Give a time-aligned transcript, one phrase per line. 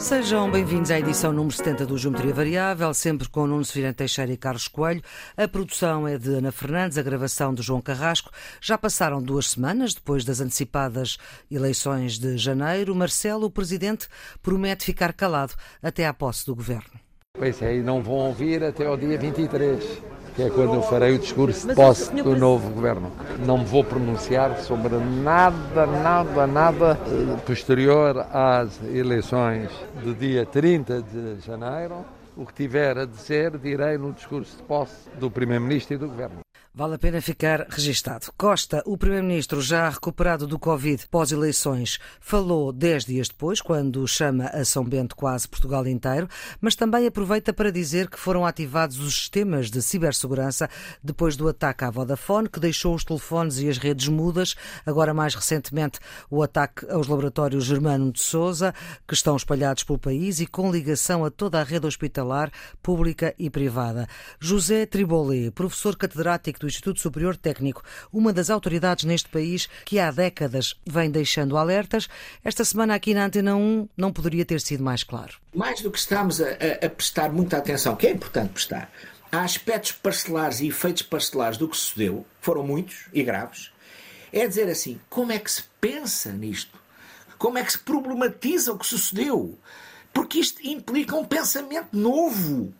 [0.00, 4.36] Sejam bem-vindos à edição número 70 do Geometria Variável, sempre com Nuno Severino Teixeira e
[4.36, 5.02] Carlos Coelho.
[5.36, 8.30] A produção é de Ana Fernandes, a gravação de João Carrasco.
[8.62, 11.18] Já passaram duas semanas depois das antecipadas
[11.50, 12.94] eleições de janeiro.
[12.94, 14.08] Marcelo, o presidente,
[14.42, 16.98] promete ficar calado até à posse do governo.
[17.34, 19.84] Pois é, e não vão ouvir até ao dia 23
[20.40, 23.12] que é quando eu farei o discurso de posse do novo governo.
[23.44, 29.68] Não me vou pronunciar sobre nada, nada, nada eh, posterior às eleições
[30.02, 32.06] do dia 30 de janeiro.
[32.34, 36.40] O que tiver a dizer, direi no discurso de posse do Primeiro-Ministro e do Governo.
[36.72, 38.32] Vale a pena ficar registado.
[38.38, 44.64] Costa, o Primeiro-Ministro, já recuperado do Covid pós-eleições, falou dez dias depois, quando chama a
[44.64, 46.28] São Bento quase Portugal inteiro,
[46.60, 50.70] mas também aproveita para dizer que foram ativados os sistemas de cibersegurança
[51.02, 54.54] depois do ataque à Vodafone, que deixou os telefones e as redes mudas.
[54.86, 55.98] Agora, mais recentemente,
[56.30, 58.72] o ataque aos laboratórios Germano de Souza,
[59.08, 62.48] que estão espalhados pelo país e com ligação a toda a rede hospitalar,
[62.80, 64.06] pública e privada.
[64.38, 70.10] José Tribolé, professor catedrático do Instituto Superior Técnico, uma das autoridades neste país que há
[70.10, 72.08] décadas vem deixando alertas.
[72.44, 75.38] Esta semana aqui na Antena 1 não poderia ter sido mais claro.
[75.54, 78.92] Mais do que estamos a, a, a prestar muita atenção, que é importante prestar,
[79.32, 83.72] há aspectos parcelares e efeitos parcelares do que sucedeu, foram muitos e graves,
[84.32, 86.78] é dizer assim, como é que se pensa nisto?
[87.38, 89.58] Como é que se problematiza o que sucedeu?
[90.12, 92.74] Porque isto implica um pensamento novo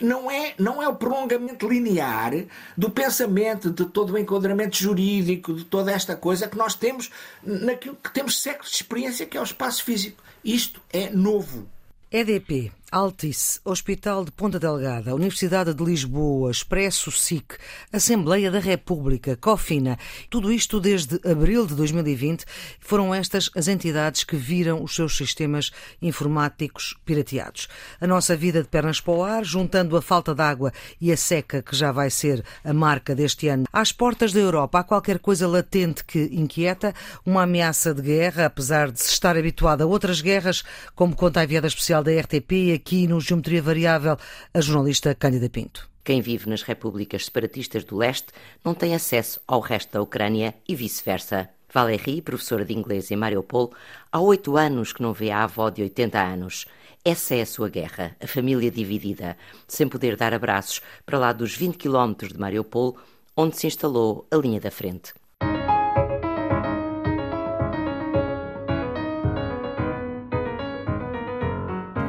[0.00, 2.32] não é, não é o prolongamento linear
[2.76, 7.10] do pensamento, de todo o enquadramento jurídico, de toda esta coisa que nós temos
[7.42, 10.22] naquilo que temos séculos de experiência, que é o espaço físico.
[10.44, 11.68] Isto é novo.
[12.10, 17.58] EDP, Altice, Hospital de Ponta Delgada, Universidade de Lisboa, Expresso SIC,
[17.92, 19.98] Assembleia da República, Cofina,
[20.30, 22.46] tudo isto desde abril de 2020,
[22.80, 27.68] foram estas as entidades que viram os seus sistemas informáticos pirateados.
[28.00, 31.18] A nossa vida de pernas para o ar, juntando a falta de água e a
[31.18, 35.18] seca que já vai ser a marca deste ano, às portas da Europa há qualquer
[35.18, 36.94] coisa latente que inquieta,
[37.26, 41.44] uma ameaça de guerra, apesar de se estar habituado a outras guerras, como conta a
[41.44, 44.16] enviada especial da RTP aqui no Geometria Variável
[44.54, 45.90] a jornalista Cândida Pinto.
[46.04, 48.28] Quem vive nas repúblicas separatistas do leste
[48.64, 51.48] não tem acesso ao resto da Ucrânia e vice-versa.
[51.74, 53.72] Valérie, professora de inglês em Mariupol,
[54.12, 56.66] há oito anos que não vê a avó de 80 anos.
[57.04, 59.36] Essa é a sua guerra, a família dividida,
[59.66, 62.96] sem poder dar abraços para lá dos 20 quilómetros de Mariupol,
[63.36, 65.12] onde se instalou a linha da frente.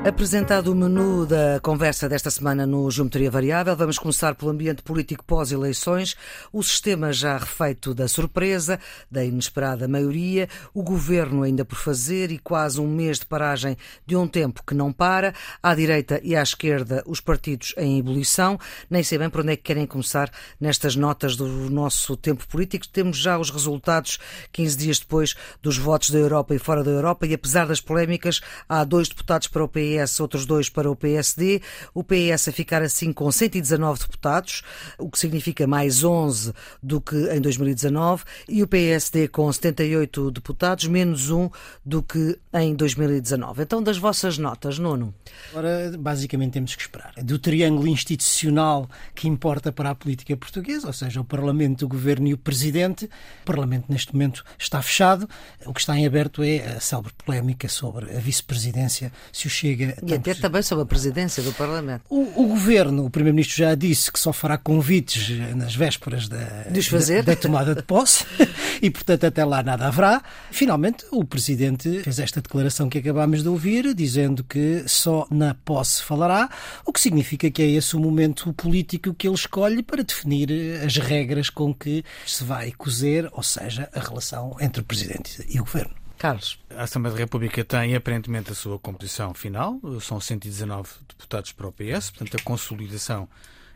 [0.07, 5.22] Apresentado o menu da conversa desta semana no Geometria Variável, vamos começar pelo ambiente político
[5.25, 6.16] pós-eleições,
[6.53, 8.79] o sistema já refeito da surpresa,
[9.12, 13.75] da inesperada maioria, o governo ainda por fazer e quase um mês de paragem
[14.06, 18.57] de um tempo que não para, à direita e à esquerda os partidos em ebulição.
[18.90, 22.88] Nem sei bem por onde é que querem começar nestas notas do nosso tempo político.
[22.88, 24.19] Temos já os resultados
[24.53, 28.40] 15 dias depois dos votos da Europa e fora da Europa e apesar das polémicas,
[28.69, 31.62] há dois deputados para o PS PS, outros dois para o PSD.
[31.94, 34.63] O PS a ficar assim com 119 deputados,
[34.97, 40.88] o que significa mais 11 do que em 2019, e o PSD com 78 deputados,
[40.88, 41.50] menos um
[41.85, 43.63] do que em 2019.
[43.63, 45.13] Então, das vossas notas, Nuno?
[45.52, 47.14] Agora, basicamente, temos que esperar.
[47.24, 52.28] Do triângulo institucional que importa para a política portuguesa, ou seja, o Parlamento, o Governo
[52.28, 55.28] e o Presidente, o Parlamento neste momento está fechado.
[55.66, 59.76] O que está em aberto é a célebre polémica sobre a vice-presidência, se o Chega
[60.05, 62.03] e até também sobre a presidência do Parlamento.
[62.09, 67.21] O, o governo, o primeiro-ministro já disse que só fará convites nas vésperas da, da,
[67.21, 68.25] da, tomada de posse
[68.81, 70.21] e, portanto, até lá nada haverá.
[70.51, 76.03] Finalmente, o presidente fez esta declaração que acabámos de ouvir, dizendo que só na posse
[76.03, 76.49] falará,
[76.85, 80.49] o que significa que é esse o momento político que ele escolhe para definir
[80.84, 85.59] as regras com que se vai cozer, ou seja, a relação entre o presidente e
[85.59, 86.06] o governo.
[86.17, 86.59] Carlos.
[86.75, 91.72] A Assembleia da República tem aparentemente a sua composição final, são 119 deputados para o
[91.72, 93.28] PS, portanto, a consolidação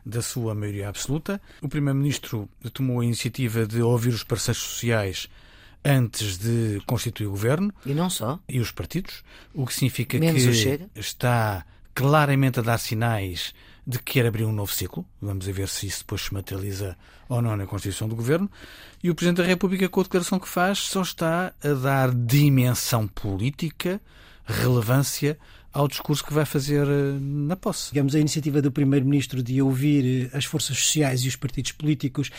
[0.06, 1.40] da sua maioria absoluta.
[1.62, 5.30] O Primeiro-Ministro tomou a iniciativa de ouvir os parceiros sociais
[5.84, 7.74] antes de constituir o governo.
[7.86, 8.40] E não só.
[8.48, 9.24] E os partidos,
[9.54, 13.54] o que significa Menos que está claramente a dar sinais
[13.86, 15.06] de que quer abrir um novo ciclo.
[15.22, 16.98] Vamos ver se isso depois se materializa
[17.28, 18.50] ou não na Constituição do Governo.
[19.04, 23.08] E o Presidente da República, com a declaração que faz, só está a dar dimensão
[23.08, 24.02] política,
[24.46, 25.38] relevância
[25.74, 27.92] ao discurso que vai fazer eh, na posse.
[27.92, 32.30] Digamos, a iniciativa do Primeiro-Ministro de ouvir eh, as forças sociais e os partidos políticos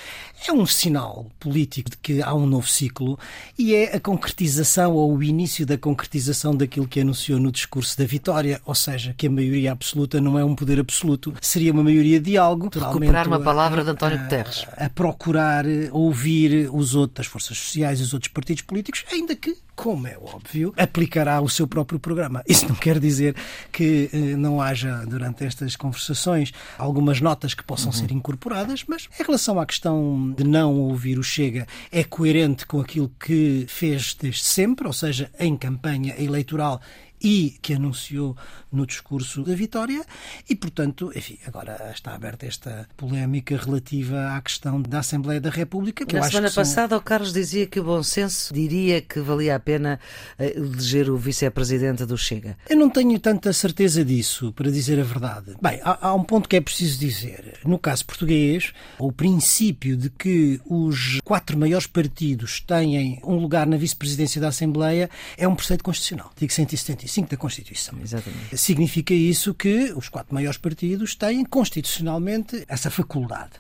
[0.46, 3.19] é um sinal político de que há um novo ciclo
[3.58, 8.05] e é a concretização ou o início da concretização daquilo que anunciou no discurso da
[8.05, 12.20] vitória, ou seja, que a maioria absoluta não é um poder absoluto, seria uma maioria
[12.20, 12.70] de algo.
[12.73, 14.67] Recuperar uma palavra de António Guterres.
[14.76, 19.05] A, a, procurar eh, ouvir os outros, as forças sociais e os outros partidos políticos,
[19.11, 22.42] ainda que como é óbvio, aplicará o seu próprio programa.
[22.46, 23.34] Isso não quer dizer
[23.70, 27.92] que eh, não haja, durante estas conversações, algumas notas que possam uhum.
[27.92, 32.80] ser incorporadas, mas em relação à questão de não ouvir o Chega, é coerente com
[32.80, 36.80] aquilo que fez desde sempre, ou seja, em campanha eleitoral
[37.22, 38.36] e que anunciou
[38.70, 40.04] no discurso da vitória
[40.48, 46.04] e, portanto, enfim, agora está aberta esta polémica relativa à questão da Assembleia da República.
[46.12, 50.00] Na semana passada, o Carlos dizia que o bom senso diria que valia a pena
[50.38, 52.56] eh, eleger o vice-presidente do Chega.
[52.69, 55.54] Eu não tenho tanta certeza disso, para dizer a verdade.
[55.60, 57.60] Bem, há, há um ponto que é preciso dizer.
[57.64, 63.76] No caso português, o princípio de que os quatro maiores partidos têm um lugar na
[63.76, 66.28] vice-presidência da Assembleia é um preceito constitucional.
[66.28, 67.99] Artigo 175 da Constituição.
[68.03, 73.53] Exatamente significa isso que os quatro maiores partidos têm constitucionalmente essa faculdade.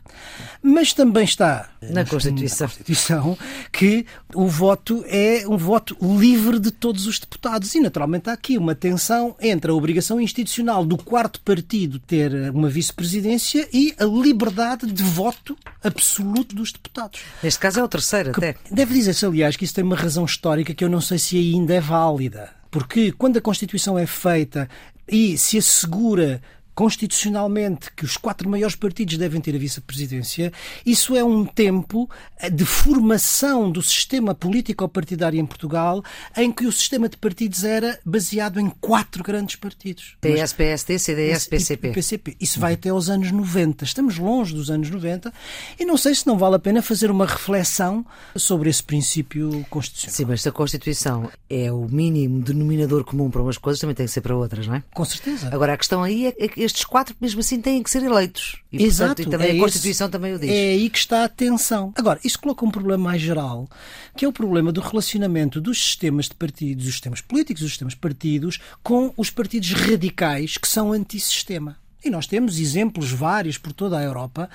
[0.62, 2.66] Mas também está na Constituição.
[2.66, 3.38] na Constituição
[3.70, 7.74] que o voto é um voto livre de todos os deputados.
[7.74, 12.68] E, naturalmente, há aqui uma tensão entre a obrigação institucional do quarto partido ter uma
[12.68, 17.20] vice-presidência e a liberdade de voto absoluto dos deputados.
[17.42, 18.56] Neste caso é o terceiro, até.
[18.70, 21.74] Deve dizer-se, aliás, que isso tem uma razão histórica que eu não sei se ainda
[21.74, 22.61] é válida.
[22.72, 24.66] Porque quando a Constituição é feita
[25.06, 26.40] e se assegura
[26.82, 30.52] constitucionalmente que os quatro maiores partidos devem ter a vice-presidência,
[30.84, 36.02] isso é um tempo eh, de formação do sistema político-partidário em Portugal,
[36.36, 40.16] em que o sistema de partidos era baseado em quatro grandes partidos.
[40.20, 41.92] PS, PSD, CDS, PCP.
[41.92, 42.36] PCP.
[42.40, 43.84] Isso vai até aos anos 90.
[43.84, 45.32] Estamos longe dos anos 90
[45.78, 50.16] e não sei se não vale a pena fazer uma reflexão sobre esse princípio constitucional.
[50.16, 54.06] Sim, mas se a Constituição é o mínimo denominador comum para umas coisas, também tem
[54.06, 54.82] que ser para outras, não é?
[54.92, 55.48] Com certeza.
[55.52, 58.56] Agora, a questão aí é que estes quatro, mesmo assim, têm que ser eleitos.
[58.72, 59.16] E, Exato.
[59.16, 60.50] Portanto, e também é a Constituição esse, também o diz.
[60.50, 61.92] É aí que está a tensão.
[61.96, 63.68] Agora, isso coloca um problema mais geral,
[64.16, 67.94] que é o problema do relacionamento dos sistemas de partidos, dos sistemas políticos, dos sistemas
[67.94, 71.76] partidos, com os partidos radicais que são antissistema.
[72.04, 74.50] E nós temos exemplos vários por toda a Europa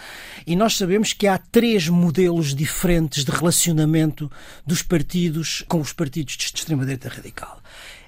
[0.45, 4.29] e nós sabemos que há três modelos diferentes de relacionamento
[4.65, 7.61] dos partidos com os partidos de extrema-direita radical.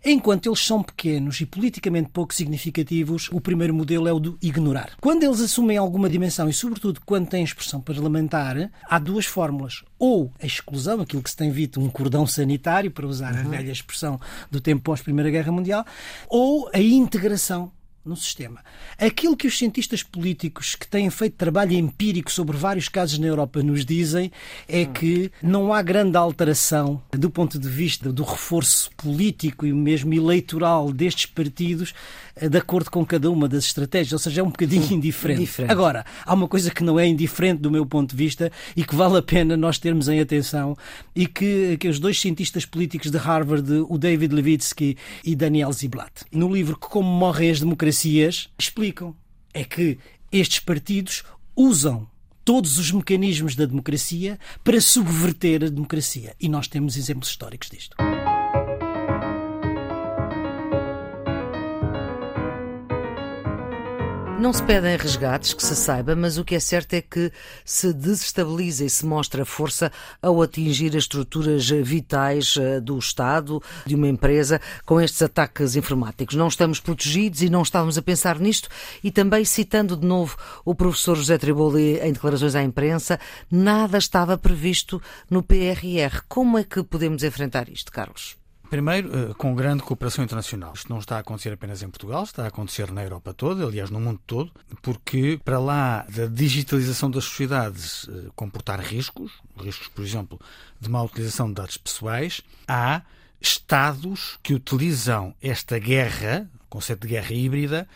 [0.03, 4.91] Enquanto eles são pequenos e politicamente pouco significativos, o primeiro modelo é o do ignorar.
[5.01, 9.83] Quando eles assumem alguma dimensão e, sobretudo, quando têm expressão parlamentar, há duas fórmulas.
[9.97, 13.41] Ou a exclusão, aquilo que se tem visto, um cordão sanitário, para usar uhum.
[13.41, 14.19] a velha expressão
[14.49, 15.85] do tempo pós-Primeira Guerra Mundial,
[16.27, 17.71] ou a integração
[18.05, 18.63] no sistema.
[18.97, 23.61] Aquilo que os cientistas políticos que têm feito trabalho empírico sobre vários casos na Europa
[23.61, 24.31] nos dizem
[24.67, 30.13] é que não há grande alteração do ponto de vista do reforço político e mesmo
[30.13, 31.93] eleitoral destes partidos
[32.47, 35.41] de acordo com cada uma das estratégias, ou seja, é um bocadinho indiferente.
[35.41, 35.71] indiferente.
[35.71, 38.95] Agora, há uma coisa que não é indiferente do meu ponto de vista e que
[38.95, 40.77] vale a pena nós termos em atenção
[41.15, 46.25] e que, que os dois cientistas políticos de Harvard, o David Levitsky e Daniel Ziblatt,
[46.31, 49.15] no livro Como Morrem as Democracias, explicam.
[49.53, 49.97] É que
[50.31, 51.23] estes partidos
[51.55, 52.07] usam
[52.45, 56.35] todos os mecanismos da democracia para subverter a democracia.
[56.39, 57.95] E nós temos exemplos históricos disto.
[64.39, 67.29] Não se pedem resgates, que se saiba, mas o que é certo é que
[67.65, 69.91] se desestabiliza e se mostra força
[70.21, 76.35] ao atingir as estruturas vitais eh, do Estado, de uma empresa, com estes ataques informáticos.
[76.35, 78.69] Não estamos protegidos e não estávamos a pensar nisto.
[79.03, 83.19] E também, citando de novo o professor José Triboli em declarações à imprensa,
[83.51, 86.21] nada estava previsto no PRR.
[86.29, 88.38] Como é que podemos enfrentar isto, Carlos?
[88.69, 90.73] Primeiro, eh, com grande cooperação internacional.
[90.75, 93.89] Isto não está a acontecer apenas em Portugal, está a acontecer na Europa toda, aliás,
[93.89, 100.05] no mundo todo, porque para lá da digitalização das sociedades eh, comportar riscos, riscos, por
[100.05, 100.39] exemplo,
[100.79, 103.01] de má utilização de dados pessoais, há
[103.41, 107.87] Estados que utilizam esta guerra, o conceito de guerra híbrida,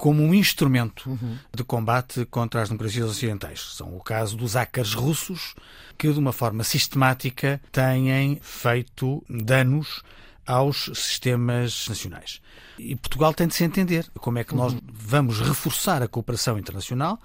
[0.00, 1.36] como um instrumento uhum.
[1.54, 3.74] de combate contra as democracias ocidentais.
[3.76, 5.54] São o caso dos hackers russos,
[5.98, 10.02] que de uma forma sistemática têm feito danos
[10.46, 12.40] aos sistemas nacionais.
[12.78, 14.80] E Portugal tem de se entender como é que nós uhum.
[14.90, 17.20] vamos reforçar a cooperação internacional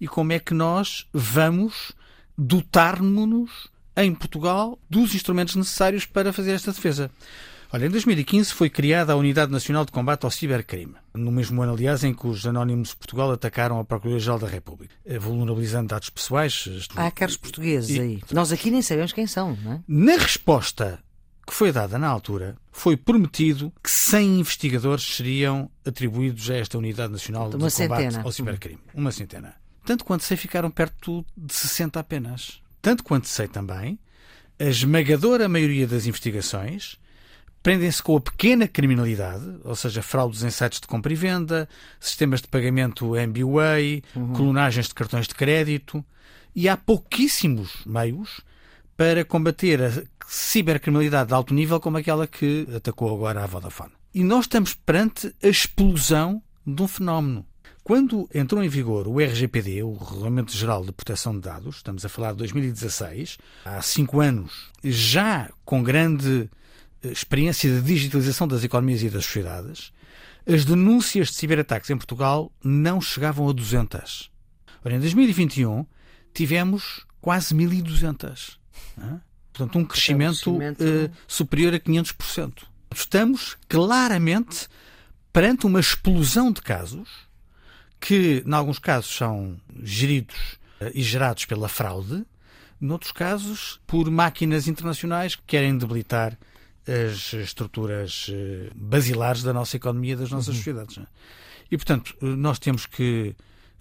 [0.00, 1.90] e como é que nós vamos
[2.38, 7.10] dotar-nos em Portugal dos instrumentos necessários para fazer esta defesa.
[7.72, 11.74] Olha, em 2015 foi criada a Unidade Nacional de Combate ao Cibercrime, no mesmo ano,
[11.74, 16.10] aliás, em que os Anónimos de Portugal atacaram a Procuradoria-Geral da República, eh, vulnerabilizando dados
[16.10, 16.68] pessoais.
[16.96, 18.00] Há caros portugueses e...
[18.00, 18.22] aí.
[18.32, 19.80] Nós aqui nem sabemos quem são, não é?
[19.86, 20.98] Na resposta
[21.46, 27.12] que foi dada na altura, foi prometido que 100 investigadores seriam atribuídos a esta Unidade
[27.12, 28.22] Nacional Uma de Combate centena.
[28.24, 28.80] ao Cibercrime.
[28.92, 29.54] Uma centena.
[29.84, 32.60] Tanto quanto sei, ficaram perto de 60 apenas.
[32.82, 33.96] Tanto quanto sei também,
[34.58, 36.98] a esmagadora maioria das investigações
[37.62, 42.40] prendem-se com a pequena criminalidade, ou seja, fraudes em sites de compra e venda, sistemas
[42.40, 44.32] de pagamento MBWay, uhum.
[44.32, 46.04] clonagens de cartões de crédito,
[46.54, 48.40] e há pouquíssimos meios
[48.96, 53.92] para combater a cibercriminalidade de alto nível como aquela que atacou agora a Vodafone.
[54.14, 57.46] E nós estamos perante a explosão de um fenómeno.
[57.82, 62.08] Quando entrou em vigor o RGPD, o Regulamento Geral de Proteção de Dados, estamos a
[62.08, 66.48] falar de 2016, há cinco anos, já com grande
[67.04, 69.92] experiência de digitalização das economias e das sociedades,
[70.46, 74.30] as denúncias de ciberataques em Portugal não chegavam a 200.
[74.84, 75.86] Ora, em 2021
[76.34, 78.58] tivemos quase 1.200.
[79.52, 80.84] Portanto, um crescimento, um crescimento...
[80.84, 82.62] Uh, superior a 500%.
[82.94, 84.68] Estamos claramente
[85.32, 87.08] perante uma explosão de casos
[88.00, 92.24] que, em alguns casos, são geridos uh, e gerados pela fraude,
[92.80, 96.38] noutros casos, por máquinas internacionais que querem debilitar
[96.86, 100.54] as estruturas eh, basilares da nossa economia das nossas uhum.
[100.54, 100.98] sociedades.
[100.98, 101.06] É?
[101.70, 103.34] E, portanto, nós temos que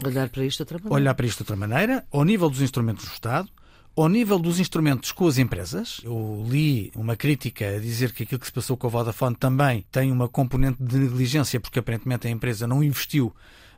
[0.06, 0.96] olhar para isto de outra maneira.
[0.96, 3.50] Olhar para isto de outra maneira, ao nível dos instrumentos do Estado,
[3.96, 6.00] ao nível dos instrumentos com as empresas.
[6.03, 9.86] Eu li uma crítica a dizer que aquilo que se passou com a Vodafone também
[9.91, 13.34] tem uma componente de negligência, porque aparentemente a empresa não investiu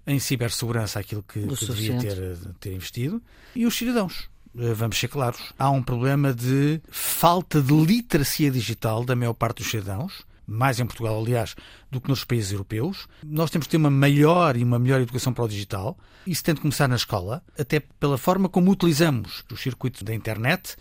[0.05, 3.21] em cibersegurança aquilo que, que devia ter, ter investido.
[3.55, 4.29] E os cidadãos.
[4.57, 9.57] Eh, vamos ser claros, há um problema de falta de literacia digital da maior parte
[9.57, 11.55] dos cidadãos, mais em Portugal, aliás,
[11.89, 13.07] do que nos países europeus.
[13.23, 15.97] Nós temos que ter uma maior e uma melhor educação para o digital.
[16.27, 20.75] Isso tem de começar na escola, até pela forma como utilizamos os circuitos da internet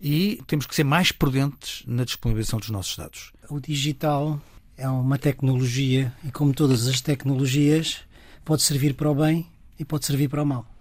[0.00, 3.32] e temos que ser mais prudentes na disponibilização dos nossos dados.
[3.48, 4.40] O digital
[4.76, 8.00] é uma tecnologia e, como todas as tecnologias,
[8.44, 9.46] pode servir para o bem
[9.78, 10.71] e pode servir para o mal.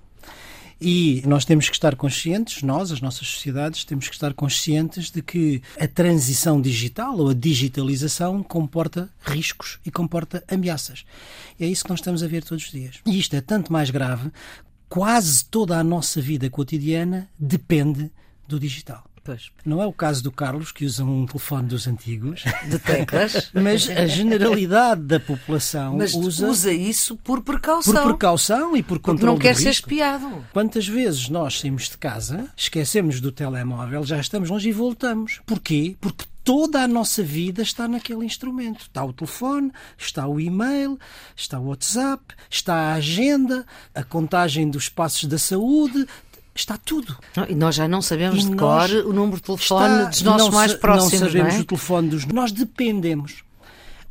[0.83, 5.21] E nós temos que estar conscientes, nós, as nossas sociedades, temos que estar conscientes de
[5.21, 11.05] que a transição digital ou a digitalização comporta riscos e comporta ameaças.
[11.59, 12.99] E é isso que nós estamos a ver todos os dias.
[13.05, 14.31] E isto é tanto mais grave,
[14.89, 18.11] quase toda a nossa vida cotidiana depende
[18.47, 19.10] do digital.
[19.23, 19.51] Pois.
[19.63, 22.43] Não é o caso do Carlos, que usa um telefone dos antigos.
[22.67, 23.51] De teclas.
[23.53, 26.47] Mas a generalidade da população mas usa...
[26.47, 27.93] usa isso por precaução.
[27.93, 30.43] Por precaução e por controle Porque não quer ser espiado.
[30.51, 35.39] Quantas vezes nós saímos de casa, esquecemos do telemóvel, já estamos longe e voltamos.
[35.45, 35.95] Porquê?
[36.01, 38.81] Porque toda a nossa vida está naquele instrumento.
[38.81, 40.99] Está o telefone, está o e-mail,
[41.35, 46.07] está o WhatsApp, está a agenda, a contagem dos passos da saúde,
[46.53, 47.17] Está tudo.
[47.47, 50.49] E nós já não sabemos e de cor o número de telefone está, dos nossos
[50.49, 51.21] mais próximos.
[51.21, 51.61] Não sabemos não é?
[51.61, 52.25] o telefone dos.
[52.25, 53.43] Nós dependemos.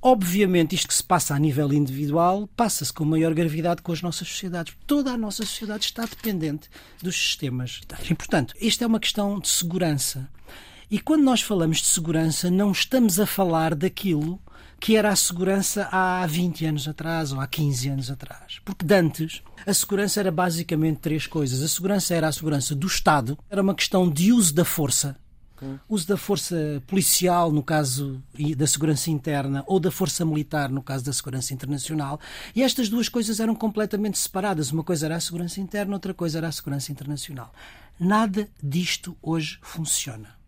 [0.02, 4.28] Obviamente, isto que se passa a nível individual passa-se com maior gravidade com as nossas
[4.28, 4.74] sociedades.
[4.86, 6.70] Toda a nossa sociedade está dependente
[7.02, 7.82] dos sistemas.
[8.08, 10.26] E, portanto, isto é uma questão de segurança.
[10.90, 14.40] E quando nós falamos de segurança, não estamos a falar daquilo
[14.80, 18.60] que era a segurança há 20 anos atrás ou há 15 anos atrás.
[18.64, 21.62] Porque dantes a segurança era basicamente três coisas.
[21.62, 25.16] A segurança era a segurança do Estado, era uma questão de uso da força.
[25.86, 28.22] Uso da força policial, no caso
[28.56, 32.18] da segurança interna, ou da força militar, no caso da segurança internacional.
[32.56, 34.72] E estas duas coisas eram completamente separadas.
[34.72, 37.52] Uma coisa era a segurança interna, outra coisa era a segurança internacional.
[37.98, 40.39] Nada disto hoje funciona.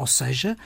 [0.00, 0.56] Ou seja,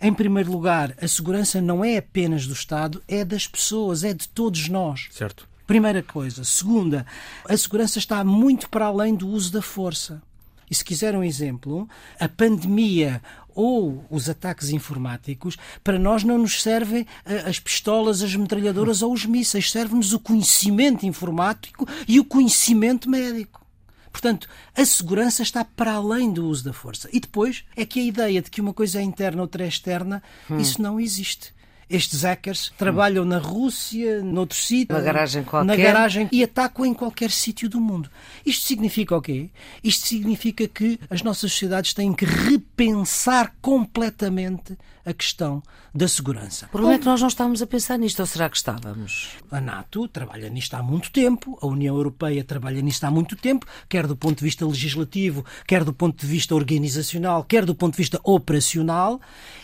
[0.00, 4.26] em primeiro lugar, a segurança não é apenas do Estado, é das pessoas, é de
[4.26, 5.08] todos nós.
[5.10, 5.46] Certo.
[5.66, 6.42] Primeira coisa.
[6.42, 7.04] Segunda,
[7.46, 10.22] a segurança está muito para além do uso da força.
[10.70, 11.86] E se quiser um exemplo,
[12.18, 13.20] a pandemia
[13.54, 19.12] ou os ataques informáticos, para nós não nos servem eh, as pistolas, as metralhadoras ou
[19.12, 23.67] os mísseis, serve-nos o conhecimento informático e o conhecimento médico.
[24.10, 27.08] Portanto, a segurança está para além do uso da força.
[27.12, 30.22] E depois é que a ideia de que uma coisa é interna, outra é externa,
[30.50, 30.58] hum.
[30.58, 31.54] isso não existe.
[31.88, 36.94] Estes hackers trabalham na Rússia, noutro sítio, na garagem qualquer, na garagem e atacam em
[36.94, 38.10] qualquer sítio do mundo.
[38.44, 39.50] Isto significa o quê?
[39.82, 44.76] Isto significa que as nossas sociedades têm que repensar completamente
[45.08, 45.62] a questão
[45.94, 46.66] da segurança.
[46.66, 49.30] O problema é que nós não estamos a pensar nisto, ou será que estávamos?
[49.50, 53.66] A NATO trabalha nisto há muito tempo, a União Europeia trabalha nisto há muito tempo,
[53.88, 57.94] quer do ponto de vista legislativo, quer do ponto de vista organizacional, quer do ponto
[57.94, 59.18] de vista operacional,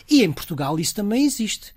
[0.09, 1.73] e em Portugal isso também existe.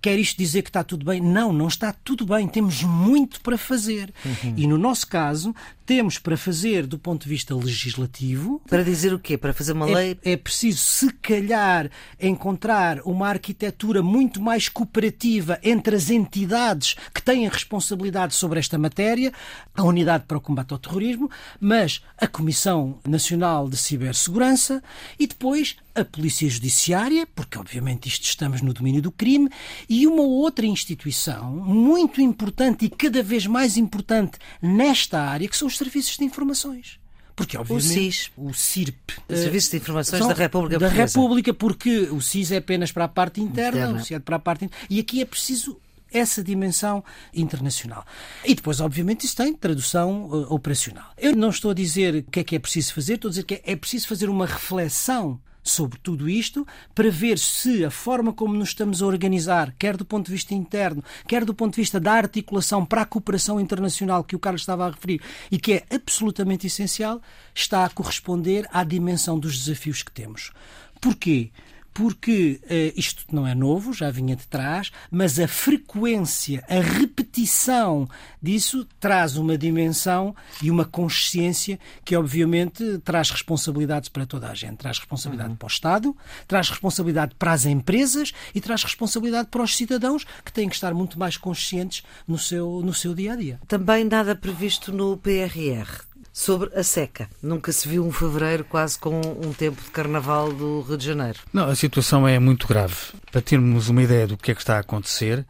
[0.00, 1.20] Quer isto dizer que está tudo bem?
[1.20, 2.48] Não, não está tudo bem.
[2.48, 4.12] Temos muito para fazer.
[4.24, 4.54] Uhum.
[4.56, 5.54] E no nosso caso,
[5.90, 8.62] temos para fazer do ponto de vista legislativo.
[8.68, 9.36] Para dizer o quê?
[9.36, 10.18] Para fazer uma é, lei?
[10.24, 11.90] É preciso, se calhar,
[12.20, 18.78] encontrar uma arquitetura muito mais cooperativa entre as entidades que têm a responsabilidade sobre esta
[18.78, 19.32] matéria,
[19.74, 21.28] a Unidade para o Combate ao Terrorismo,
[21.58, 24.82] mas a Comissão Nacional de Cibersegurança
[25.18, 29.48] e depois a Polícia Judiciária, porque obviamente isto estamos no domínio do crime,
[29.88, 35.68] e uma outra instituição muito importante e cada vez mais importante nesta área, que são
[35.68, 36.98] os serviços de informações.
[37.34, 42.00] Porque, obviamente, o SIS, o CIRP, o Serviço de Informações da República da República, porque
[42.10, 44.00] o SIS é apenas para a parte interna, interna.
[44.00, 44.86] o CIAD para a parte interna.
[44.90, 45.80] E aqui é preciso
[46.12, 48.04] essa dimensão internacional.
[48.44, 51.12] E depois, obviamente, isso tem tradução uh, operacional.
[51.16, 53.44] Eu não estou a dizer o que é que é preciso fazer, estou a dizer
[53.44, 58.32] que é, é preciso fazer uma reflexão sobre tudo isto para ver se a forma
[58.32, 61.80] como nos estamos a organizar, quer do ponto de vista interno, quer do ponto de
[61.80, 65.74] vista da articulação para a cooperação internacional que o Carlos estava a referir e que
[65.74, 67.20] é absolutamente essencial,
[67.54, 70.52] está a corresponder à dimensão dos desafios que temos.
[71.00, 71.50] Porquê?
[71.92, 78.08] Porque uh, isto não é novo, já vinha de trás, mas a frequência, a repetição
[78.40, 84.78] disso traz uma dimensão e uma consciência que, obviamente, traz responsabilidades para toda a gente.
[84.78, 85.56] Traz responsabilidade uhum.
[85.56, 86.16] para o Estado,
[86.46, 90.94] traz responsabilidade para as empresas e traz responsabilidade para os cidadãos que têm que estar
[90.94, 93.60] muito mais conscientes no seu, no seu dia a dia.
[93.66, 97.28] Também nada previsto no PRR sobre a seca.
[97.42, 101.40] Nunca se viu um fevereiro quase com um tempo de carnaval do Rio de Janeiro.
[101.52, 102.96] Não, a situação é muito grave.
[103.30, 105.44] Para termos uma ideia do que é que está a acontecer,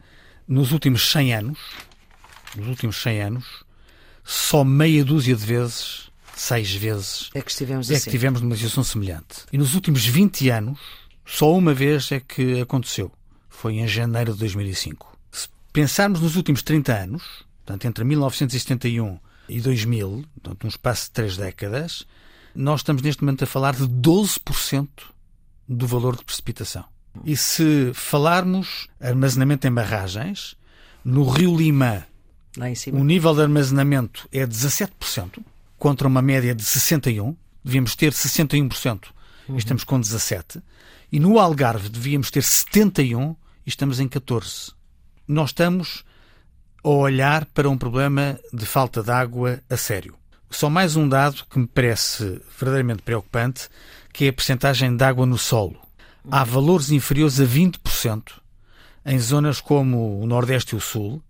[0.47, 1.59] nos últimos 100 anos,
[2.55, 3.45] nos últimos 100 anos,
[4.23, 8.05] só meia dúzia de vezes, seis vezes, é que estivemos, é assim.
[8.05, 9.45] que tivemos numa situação semelhante.
[9.51, 10.79] E nos últimos 20 anos,
[11.25, 13.11] só uma vez é que aconteceu.
[13.49, 15.17] Foi em janeiro de 2005.
[15.31, 17.23] Se pensarmos nos últimos 30 anos,
[17.63, 22.05] portanto, entre 1971 e 2000, portanto, num espaço de três décadas,
[22.55, 24.87] nós estamos neste momento a falar de 12%
[25.67, 26.85] do valor de precipitação.
[27.25, 30.55] E se falarmos armazenamento em barragens,
[31.03, 32.05] no Rio Lima,
[32.91, 35.39] o nível de armazenamento é 17%,
[35.77, 37.35] contra uma média de 61%.
[37.63, 39.07] Devíamos ter 61%
[39.49, 40.61] e estamos com 17%.
[41.11, 44.73] E no Algarve devíamos ter 71% e estamos em 14%.
[45.27, 46.03] Nós estamos
[46.83, 50.15] ou olhar para um problema de falta de água a sério.
[50.49, 53.69] Só mais um dado que me parece verdadeiramente preocupante,
[54.11, 55.79] que é a percentagem de água no solo.
[56.29, 58.41] Há valores inferiores a 20%
[59.05, 61.21] em zonas como o Nordeste e o Sul,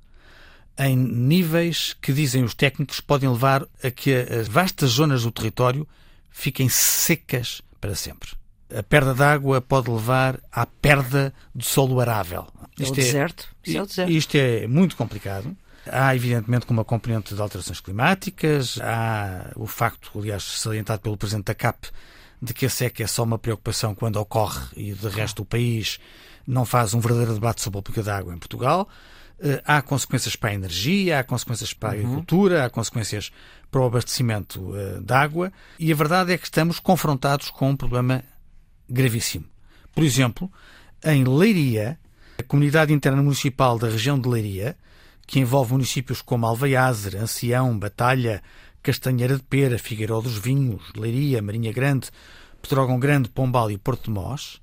[0.77, 5.87] em níveis que, dizem os técnicos, podem levar a que as vastas zonas do território
[6.29, 8.40] fiquem secas para sempre.
[8.77, 12.47] A perda de água pode levar à perda do solo arável.
[12.79, 13.47] É isto é, deserto.
[13.63, 14.11] Isto é, o deserto.
[14.11, 15.55] Isto é muito complicado.
[15.85, 21.55] Há, evidentemente, uma componente de alterações climáticas, há o facto, aliás, salientado pelo Presidente da
[21.55, 21.87] CAP,
[22.41, 25.99] de que a seca é só uma preocupação quando ocorre e, de resto, o país
[26.47, 28.87] não faz um verdadeiro debate sobre a política da água em Portugal.
[29.43, 31.99] Eh, há consequências para a energia, há consequências para a uhum.
[31.99, 33.31] agricultura, há consequências
[33.71, 37.75] para o abastecimento uh, de água e a verdade é que estamos confrontados com um
[37.75, 38.21] problema
[38.91, 39.45] gravíssimo.
[39.93, 40.51] Por exemplo,
[41.03, 41.97] em Leiria,
[42.37, 44.75] a Comunidade Interna Municipal da região de Leiria,
[45.25, 48.43] que envolve municípios como Alveiazer, Ancião, Batalha,
[48.83, 52.09] Castanheira de Pera, Figueiró dos Vinhos, Leiria, Marinha Grande,
[52.61, 54.59] Pedrógão Grande, Pombal e Porto de Mós,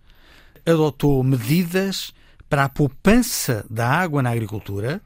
[0.66, 2.12] adotou medidas
[2.48, 5.00] para a poupança da água na agricultura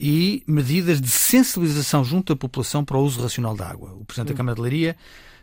[0.00, 3.92] e medidas de sensibilização junto à população para o uso racional da água.
[3.94, 4.96] O Presidente da Câmara de Leiria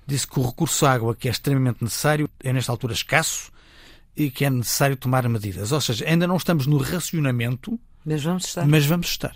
[0.05, 3.51] disse que o recurso à água, que é extremamente necessário, é nesta altura escasso
[4.15, 5.71] e que é necessário tomar medidas.
[5.71, 8.67] Ou seja, ainda não estamos no racionamento, mas vamos estar.
[8.67, 9.35] Mas vamos estar.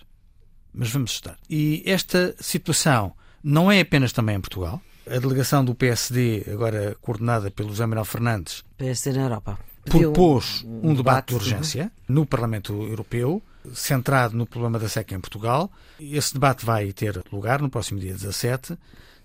[0.73, 1.37] Mas vamos estar.
[1.49, 4.81] E esta situação não é apenas também em Portugal.
[5.07, 10.91] A delegação do PSD, agora coordenada pelo José Manuel Fernandes, PSD na Europa, propôs um,
[10.91, 13.41] um, debate, de urgência no Parlamento Europeu,
[13.73, 15.71] centrado no problema da seca em Portugal.
[15.99, 18.77] Esse debate vai ter lugar no próximo dia 17,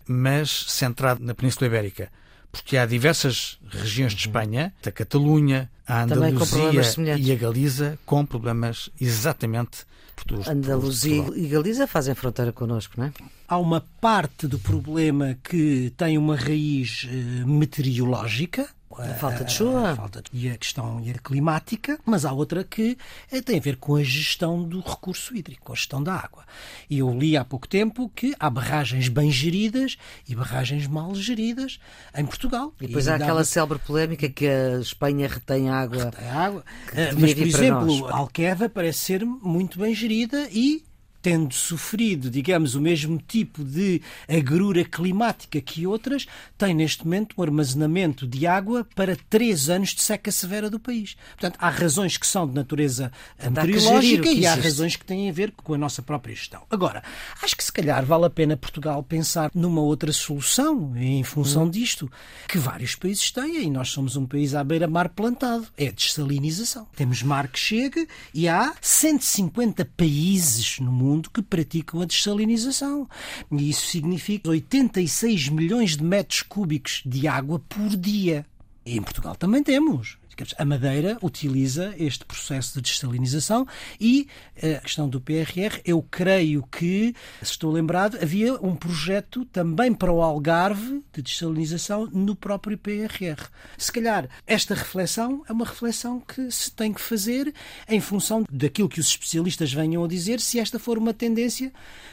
[0.07, 2.11] mas centrado na Península Ibérica
[2.55, 8.91] porque há diversas regiões de Espanha, da Catalunha, a Andaluzia e a Galiza, com problemas
[9.01, 13.13] exatamente por Andaluzia e Galiza fazem fronteira connosco, não é?
[13.49, 19.91] Há uma parte do problema que tem uma raiz eh, meteorológica, a falta de chuva.
[19.91, 22.97] A falta de, e a questão e a climática, mas há outra que
[23.31, 26.45] eh, tem a ver com a gestão do recurso hídrico, a gestão da água.
[26.89, 29.97] E eu li há pouco tempo que há barragens bem geridas
[30.29, 31.79] e barragens mal geridas
[32.17, 32.73] em Portugal.
[32.81, 36.05] E depois e há aquela célebre polémica que a Espanha retém água.
[36.05, 36.65] Retém água.
[36.95, 40.85] Eh, mas, por exemplo, a Alqueva parece ser muito bem gerida e
[41.25, 46.27] tendo sofrido, digamos, o mesmo tipo de agrura climática que outras,
[46.59, 51.17] tem neste momento um armazenamento de água para três anos de seca severa do país.
[51.31, 53.11] Portanto, há razões que são de natureza
[53.43, 56.61] meteorológica e há razões que têm a ver com a nossa própria gestão.
[56.71, 57.03] Agora,
[57.43, 61.71] acho que se calhar vale a pena Portugal pensar numa outra solução em função hum.
[61.71, 62.13] disto,
[62.47, 65.67] que vários países têm, e nós somos um país à beira-mar plantado.
[65.75, 66.87] É a dessalinização.
[66.95, 73.09] Temos mar que chega e há 150 países no mundo mundo que praticam a dessalinização.
[73.51, 78.45] E isso significa 86 milhões de metros cúbicos de água por dia.
[78.85, 80.19] E em Portugal também temos.
[80.59, 83.67] A Madeira utiliza este processo de dessalinização
[84.01, 89.45] e eh, a questão do PRR, eu creio que, se estou lembrado, havia um projeto
[89.47, 93.49] também para o Algarve de dessalinização no próprio PRR.
[93.79, 97.53] Se calhar esta reflexão é uma reflexão que se tem que fazer
[97.89, 101.73] em função daquilo que os especialistas venham a dizer, se esta for uma tendência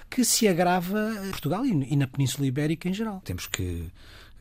[0.10, 3.22] que se agrava em Portugal e na Península Ibérica em geral.
[3.24, 3.90] Temos que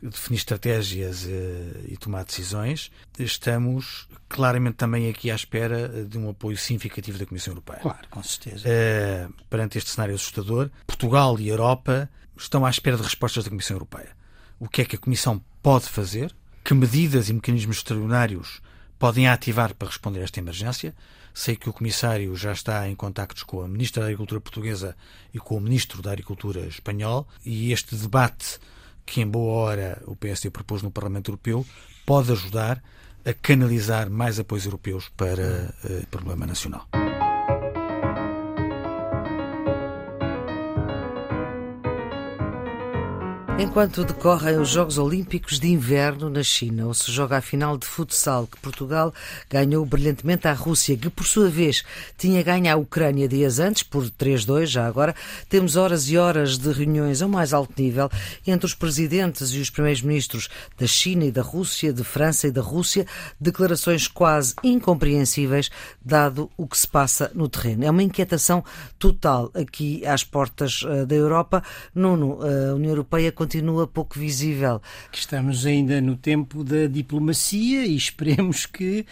[0.01, 6.57] definir estratégias eh, e tomar decisões, estamos claramente também aqui à espera de um apoio
[6.57, 7.79] significativo da Comissão Europeia.
[7.79, 8.67] Claro, com certeza.
[8.67, 13.75] Uh, perante este cenário assustador, Portugal e Europa estão à espera de respostas da Comissão
[13.75, 14.09] Europeia.
[14.59, 16.35] O que é que a Comissão pode fazer?
[16.63, 18.61] Que medidas e mecanismos extraordinários
[18.97, 20.95] podem ativar para responder a esta emergência?
[21.33, 24.95] Sei que o Comissário já está em contactos com a Ministra da Agricultura portuguesa
[25.33, 28.59] e com o Ministro da Agricultura espanhol e este debate
[29.11, 31.65] que em boa hora o PSD propôs no Parlamento Europeu,
[32.05, 32.81] pode ajudar
[33.25, 36.87] a canalizar mais apoios europeus para o uh, problema nacional.
[43.61, 47.85] Enquanto decorrem os Jogos Olímpicos de Inverno na China, ou se joga a final de
[47.85, 49.13] futsal que Portugal
[49.47, 51.83] ganhou brilhantemente à Rússia, que por sua vez
[52.17, 55.13] tinha ganho à Ucrânia dias antes, por 3-2 já agora,
[55.47, 58.09] temos horas e horas de reuniões ao mais alto nível
[58.47, 62.51] entre os presidentes e os primeiros ministros da China e da Rússia, de França e
[62.51, 63.05] da Rússia,
[63.39, 65.69] declarações quase incompreensíveis
[66.03, 67.85] dado o que se passa no terreno.
[67.85, 68.63] É uma inquietação
[68.97, 71.61] total aqui às portas uh, da Europa.
[71.93, 74.81] Nuno, a União Europeia continua continua pouco visível.
[75.11, 79.05] Estamos ainda no tempo da diplomacia e esperemos que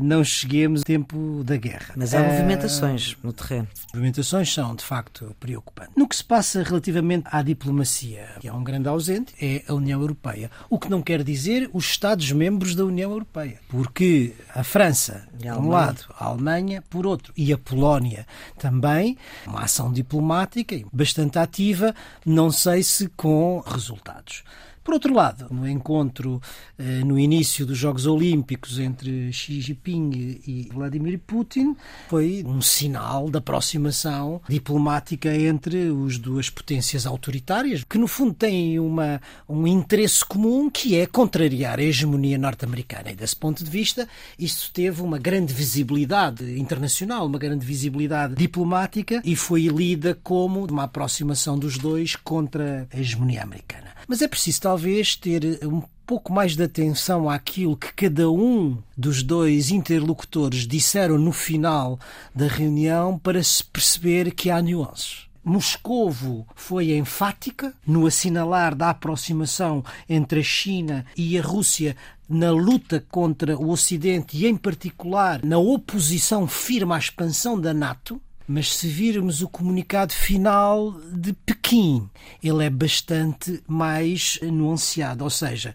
[0.00, 1.94] não cheguemos ao tempo da guerra.
[1.96, 3.68] Mas há uh, movimentações no terreno.
[3.92, 5.94] Movimentações são, de facto, preocupantes.
[5.96, 10.00] No que se passa relativamente à diplomacia, que é um grande ausente, é a União
[10.00, 10.50] Europeia.
[10.68, 13.60] O que não quer dizer os Estados-membros da União Europeia.
[13.68, 18.26] Porque a França, por um lado, a Alemanha, por outro, e a Polónia
[18.58, 21.94] também, uma ação diplomática bastante ativa,
[22.24, 24.42] não sei se com resultados.
[24.84, 26.42] Por outro lado, no encontro
[26.76, 31.76] eh, no início dos Jogos Olímpicos entre Xi Jinping e Vladimir Putin,
[32.08, 38.80] foi um sinal da aproximação diplomática entre as duas potências autoritárias, que no fundo têm
[38.80, 43.12] uma, um interesse comum que é contrariar a hegemonia norte-americana.
[43.12, 49.22] E desse ponto de vista, isso teve uma grande visibilidade internacional, uma grande visibilidade diplomática
[49.24, 53.92] e foi lida como uma aproximação dos dois contra a hegemonia americana.
[54.06, 59.22] Mas é preciso talvez ter um pouco mais de atenção àquilo que cada um dos
[59.22, 61.98] dois interlocutores disseram no final
[62.34, 65.26] da reunião para se perceber que há nuances.
[65.44, 71.96] Moscovo foi enfática no assinalar da aproximação entre a China e a Rússia
[72.28, 78.20] na luta contra o Ocidente e, em particular, na oposição firme à expansão da NATO.
[78.46, 82.08] Mas se virmos o comunicado final de Pequim,
[82.42, 85.74] ele é bastante mais nuanceado, ou seja,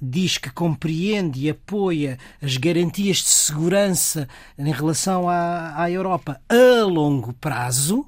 [0.00, 6.84] diz que compreende e apoia as garantias de segurança em relação à, à Europa a
[6.84, 8.06] longo prazo,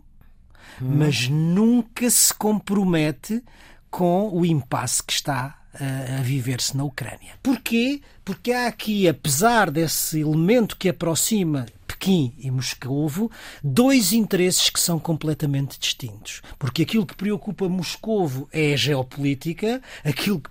[0.81, 0.97] hum.
[0.99, 3.43] mas nunca se compromete
[3.91, 7.35] com o impasse que está a, a viver-se na Ucrânia.
[7.43, 8.01] Porquê?
[8.25, 11.67] Porque há aqui, apesar desse elemento que aproxima
[12.01, 13.31] Pequim e Moscovo,
[13.63, 16.41] dois interesses que são completamente distintos.
[16.59, 20.49] Porque aquilo que preocupa Moscovo é a geopolítica, aquilo que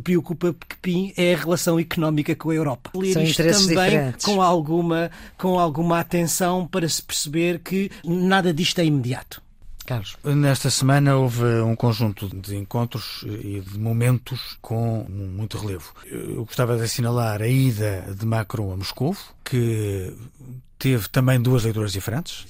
[0.00, 2.90] preocupa Pequim é a relação económica com a Europa.
[3.12, 4.24] São interesses também diferentes.
[4.24, 9.42] com alguma, com alguma atenção para se perceber que nada disto é imediato.
[9.84, 10.16] Carlos.
[10.24, 15.94] Nesta semana houve um conjunto de encontros e de momentos com muito relevo.
[16.06, 20.12] Eu gostava de assinalar a ida de Macron a Moscou, que
[20.78, 22.46] teve também duas leituras diferentes.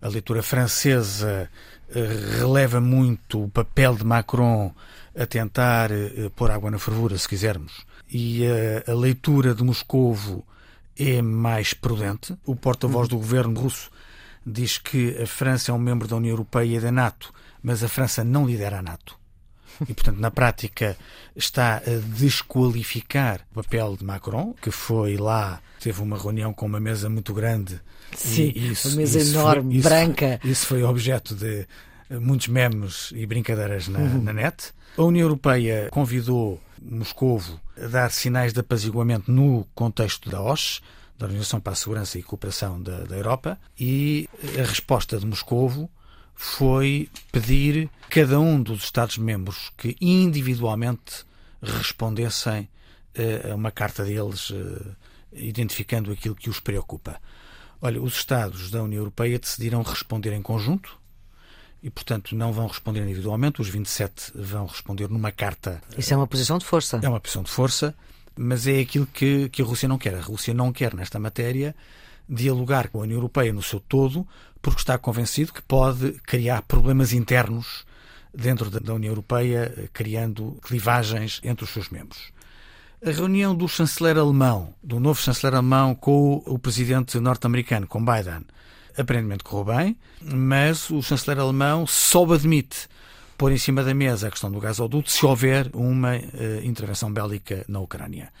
[0.00, 1.50] A leitura francesa
[1.88, 4.72] eh, releva muito o papel de Macron
[5.18, 10.44] a tentar eh, pôr água na fervura, se quisermos, e a, a leitura de Moscovo
[10.98, 12.36] é mais prudente.
[12.44, 13.90] O porta-voz do governo russo
[14.44, 17.88] diz que a França é um membro da União Europeia e da NATO, mas a
[17.88, 19.18] França não lidera a NATO.
[19.82, 20.96] E, portanto, na prática,
[21.34, 26.80] está a desqualificar o papel de Macron, que foi lá, teve uma reunião com uma
[26.80, 27.80] mesa muito grande.
[28.14, 30.40] Sim, isso, uma mesa enorme, foi, isso, branca.
[30.44, 31.66] Isso foi objeto de
[32.10, 34.22] muitos memes e brincadeiras na, uhum.
[34.22, 34.72] na net.
[34.96, 40.80] A União Europeia convidou Moscovo a dar sinais de apaziguamento no contexto da OSCE,
[41.18, 45.90] da Organização para a Segurança e Cooperação da, da Europa, e a resposta de Moscovo
[46.36, 51.24] foi pedir cada um dos Estados-membros que individualmente
[51.62, 52.68] respondessem
[53.18, 54.96] uh, a uma carta deles uh,
[55.32, 57.20] identificando aquilo que os preocupa.
[57.80, 60.98] Olha, os Estados da União Europeia decidiram responder em conjunto
[61.82, 65.82] e, portanto, não vão responder individualmente, os 27 vão responder numa carta.
[65.96, 67.00] Isso é uma posição de força.
[67.02, 67.94] É uma posição de força
[68.36, 70.14] mas é aquilo que, que a Rússia não quer.
[70.14, 71.74] A Rússia não quer, nesta matéria,
[72.28, 74.26] dialogar com a União Europeia no seu todo,
[74.66, 77.84] porque está convencido que pode criar problemas internos
[78.34, 82.32] dentro da União Europeia, criando clivagens entre os seus membros.
[83.00, 88.44] A reunião do chanceler alemão, do novo chanceler alemão com o presidente norte-americano, com Biden,
[88.98, 92.88] aparentemente correu bem, mas o chanceler alemão só admite
[93.38, 97.64] pôr em cima da mesa a questão do gasoduto se houver uma uh, intervenção bélica
[97.68, 98.32] na Ucrânia.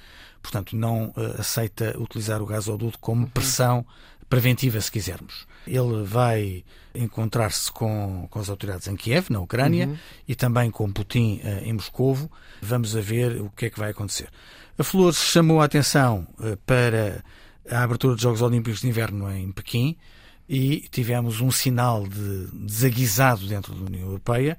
[0.42, 3.30] Portanto, não uh, aceita utilizar o gasoduto como uhum.
[3.30, 3.86] pressão
[4.28, 5.46] preventiva, se quisermos.
[5.66, 9.96] Ele vai encontrar-se com, com as autoridades em Kiev, na Ucrânia, uhum.
[10.26, 12.30] e também com Putin uh, em Moscovo.
[12.62, 14.28] Vamos a ver o que é que vai acontecer.
[14.78, 16.26] A Flores chamou a atenção
[16.66, 17.24] para
[17.70, 19.96] a abertura dos Jogos Olímpicos de Inverno em Pequim,
[20.48, 24.56] e tivemos um sinal de desaguisado dentro da União Europeia,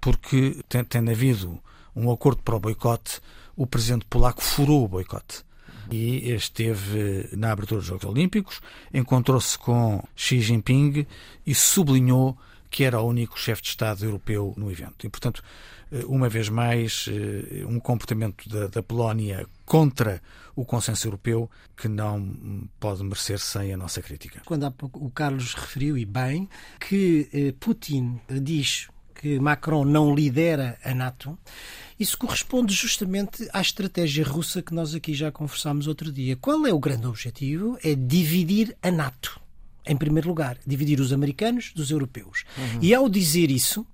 [0.00, 1.62] porque, tendo havido
[1.94, 3.20] um acordo para o boicote,
[3.56, 5.44] o presidente polaco furou o boicote.
[5.92, 8.60] E esteve na abertura dos Jogos Olímpicos,
[8.94, 11.06] encontrou-se com Xi Jinping
[11.46, 12.36] e sublinhou
[12.72, 15.06] que era o único chefe de Estado europeu no evento.
[15.06, 15.42] E, portanto,
[15.92, 20.22] eh, uma vez mais, eh, um comportamento da, da Polónia contra
[20.56, 24.40] o consenso europeu que não pode merecer sem a nossa crítica.
[24.46, 26.48] Quando há pouco o Carlos referiu, e bem,
[26.80, 28.88] que eh, Putin diz
[29.22, 31.38] que Macron não lidera a NATO,
[31.98, 36.34] isso corresponde justamente à estratégia russa que nós aqui já conversámos outro dia.
[36.34, 37.78] Qual é o grande objetivo?
[37.84, 39.40] É dividir a NATO.
[39.86, 42.44] Em primeiro lugar, dividir os americanos dos europeus.
[42.58, 42.80] Uhum.
[42.82, 43.86] E ao dizer isso,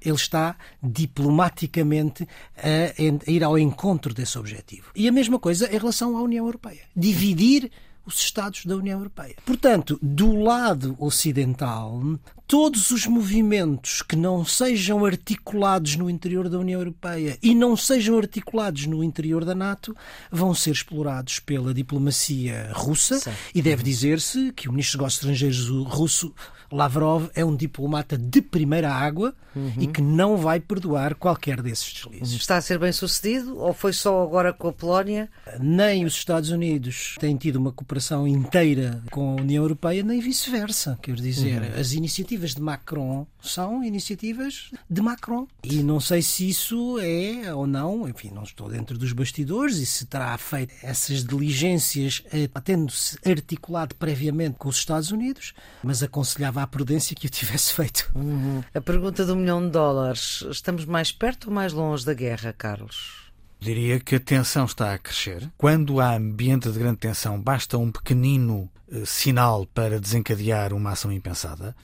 [0.00, 4.90] ele está diplomaticamente a, ir ao encontro desse objetivo.
[4.96, 6.84] E a mesma coisa em relação à União Europeia.
[6.96, 7.70] Dividir
[8.04, 9.36] os Estados da União Europeia.
[9.44, 12.00] Portanto, do lado ocidental,
[12.46, 18.18] todos os movimentos que não sejam articulados no interior da União Europeia e não sejam
[18.18, 19.96] articulados no interior da NATO
[20.30, 23.30] vão ser explorados pela diplomacia russa Sim.
[23.54, 26.34] e deve dizer-se que o ministro dos Negócios Estrangeiros russo
[26.72, 29.72] Lavrov é um diplomata de primeira água uhum.
[29.78, 32.40] e que não vai perdoar qualquer desses deslizes.
[32.40, 35.28] Está a ser bem sucedido ou foi só agora com a Polónia?
[35.60, 40.98] Nem os Estados Unidos têm tido uma cooperação inteira com a União Europeia, nem vice-versa.
[41.02, 41.80] Quer dizer, uhum.
[41.80, 45.46] as iniciativas de Macron são iniciativas de Macron.
[45.62, 49.86] E não sei se isso é ou não, enfim, não estou dentro dos bastidores e
[49.86, 56.61] se terá feito essas diligências eh, tendo-se articulado previamente com os Estados Unidos, mas aconselhava
[56.62, 58.10] à prudência que o tivesse feito.
[58.14, 58.62] Uhum.
[58.74, 63.22] A pergunta do milhão de dólares: estamos mais perto ou mais longe da guerra, Carlos?
[63.58, 65.48] Diria que a tensão está a crescer.
[65.56, 71.12] Quando há ambiente de grande tensão, basta um pequenino eh, sinal para desencadear uma ação
[71.12, 71.76] impensada.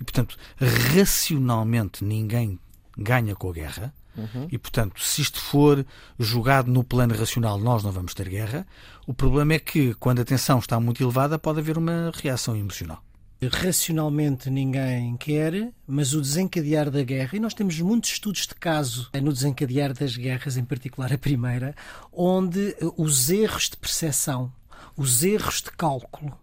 [0.00, 0.38] E, portanto,
[0.94, 2.58] racionalmente ninguém
[2.96, 3.94] ganha com a guerra.
[4.16, 4.48] Uhum.
[4.50, 5.84] E, portanto, se isto for
[6.18, 8.66] jogado no plano racional, nós não vamos ter guerra.
[9.06, 13.02] O problema é que, quando a tensão está muito elevada, pode haver uma reação emocional
[13.42, 19.10] racionalmente ninguém quer, mas o desencadear da guerra, e nós temos muitos estudos de caso
[19.22, 21.74] no desencadear das guerras, em particular a primeira,
[22.12, 24.52] onde os erros de percepção,
[24.96, 26.38] os erros de cálculo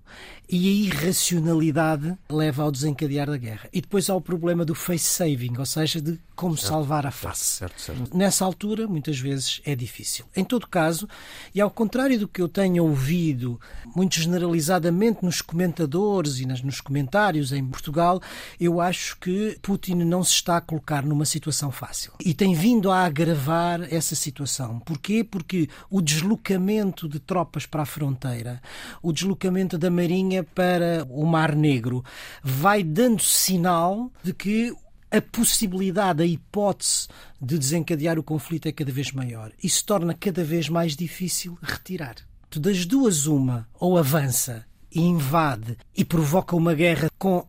[0.49, 3.69] e a irracionalidade leva ao desencadear da guerra.
[3.71, 7.11] E depois há o problema do face saving, ou seja, de como certo, salvar a
[7.11, 7.57] face.
[7.57, 10.25] Certo, certo, Nessa altura, muitas vezes é difícil.
[10.35, 11.07] Em todo caso,
[11.53, 13.59] e ao contrário do que eu tenho ouvido
[13.95, 18.21] muito generalizadamente nos comentadores e nos comentários em Portugal,
[18.59, 22.13] eu acho que Putin não se está a colocar numa situação fácil.
[22.23, 24.79] E tem vindo a agravar essa situação.
[24.79, 25.23] Porquê?
[25.23, 28.61] Porque o deslocamento de tropas para a fronteira,
[29.01, 32.03] o deslocamento da Marinha para o Mar Negro,
[32.43, 34.75] vai dando sinal de que
[35.09, 37.07] a possibilidade, a hipótese
[37.41, 41.57] de desencadear o conflito é cada vez maior e se torna cada vez mais difícil
[41.61, 42.15] retirar.
[42.53, 47.47] Das duas, uma, ou avança e invade e provoca uma guerra com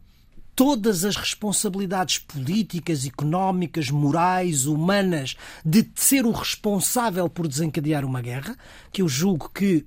[0.55, 8.57] todas as responsabilidades políticas, económicas, morais, humanas de ser o responsável por desencadear uma guerra,
[8.93, 9.85] que eu julgo que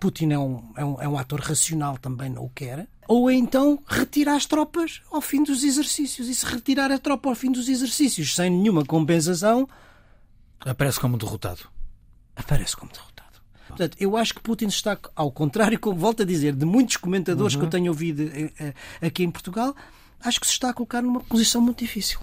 [0.00, 3.78] Putin é um, é um, é um ator racional, também não o quer, ou então
[3.86, 6.28] retirar as tropas ao fim dos exercícios.
[6.28, 9.68] E se retirar a tropa ao fim dos exercícios sem nenhuma compensação.
[10.60, 11.60] Aparece como derrotado.
[12.34, 13.10] Aparece como derrotado.
[13.68, 17.54] Portanto, eu acho que Putin está, ao contrário, como volto a dizer, de muitos comentadores
[17.54, 17.60] uhum.
[17.60, 18.74] que eu tenho ouvido eh, eh,
[19.06, 19.74] aqui em Portugal,
[20.20, 22.18] acho que se está a colocar numa posição muito difícil.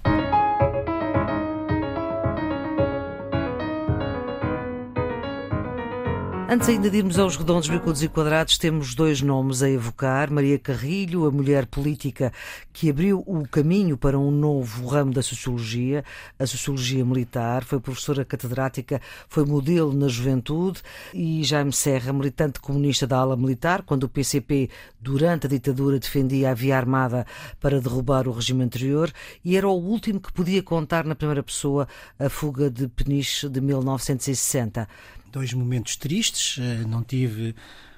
[6.49, 10.31] Antes ainda de irmos aos redondos, bicudos e quadrados, temos dois nomes a evocar.
[10.31, 12.31] Maria Carrilho, a mulher política
[12.71, 16.05] que abriu o caminho para um novo ramo da sociologia,
[16.39, 20.81] a sociologia militar, foi professora catedrática, foi modelo na juventude
[21.13, 24.69] e Jaime Serra, militante comunista da ala militar, quando o PCP,
[25.01, 27.27] durante a ditadura, defendia a via armada
[27.60, 29.12] para derrubar o regime anterior
[29.43, 33.60] e era o último que podia contar na primeira pessoa a fuga de Peniche de
[33.60, 34.88] 1960
[35.32, 36.58] dois momentos tristes.
[36.60, 37.56] Eh, não tive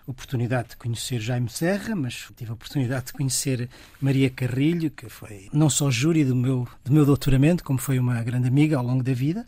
[0.10, 3.70] oportunidade de conhecer Jaime Serra, mas tive a oportunidade de conhecer
[4.02, 8.22] Maria Carrilho, que foi não só júri do meu, do meu doutoramento, como foi uma
[8.24, 9.46] grande amiga ao longo da vida.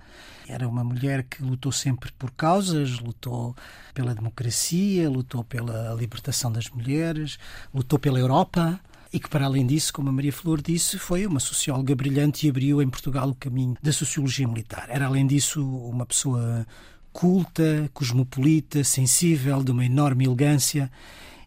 [0.48, 3.56] Era uma mulher que lutou sempre por causas, lutou
[3.94, 7.39] pela democracia, lutou pela libertação das mulheres,
[7.74, 8.80] lutou pela Europa
[9.13, 12.50] e que, para além disso, como a Maria Flor disse, foi uma socióloga brilhante e
[12.50, 14.88] abriu em Portugal o caminho da sociologia militar.
[14.89, 16.65] Era, além disso, uma pessoa
[17.12, 20.91] culta, cosmopolita, sensível, de uma enorme elegância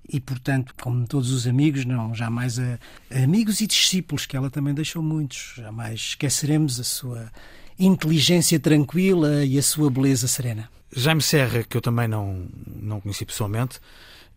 [0.09, 2.79] e, portanto, como todos os amigos, não jamais a,
[3.11, 7.31] amigos e discípulos, que ela também deixou muitos, jamais esqueceremos a sua
[7.79, 10.68] inteligência tranquila e a sua beleza serena.
[10.94, 13.81] Jaime Serra, que eu também não, não conheci pessoalmente,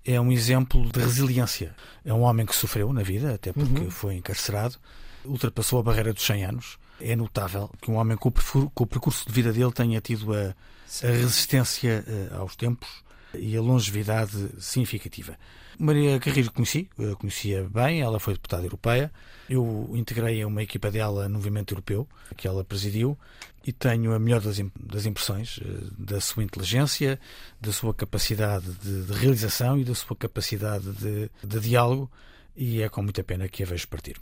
[0.03, 1.75] é um exemplo de resiliência.
[2.03, 3.91] É um homem que sofreu na vida, até porque uhum.
[3.91, 4.77] foi encarcerado,
[5.25, 6.77] ultrapassou a barreira dos 100 anos.
[6.99, 10.55] É notável que um homem com o percurso de vida dele tenha tido a,
[11.03, 12.89] a resistência eh, aos tempos
[13.33, 15.37] e a longevidade significativa.
[15.79, 19.11] Maria Carrilho conheci, conhecia bem, ela foi deputada europeia.
[19.47, 23.15] Eu integrei uma equipa dela no movimento europeu, que ela presidiu,
[23.63, 27.19] e tenho a melhor das, impressões eh, da sua inteligência,
[27.61, 32.09] da sua capacidade de, de realização e da sua capacidade de, de diálogo,
[32.55, 34.15] e é com muita pena que a vejo partir.